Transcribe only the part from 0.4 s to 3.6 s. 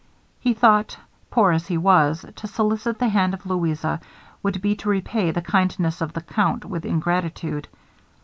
thought, poor as he was, to solicit the hand of